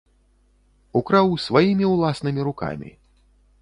[1.01, 2.89] Украў сваімі ўласнымі рукамі.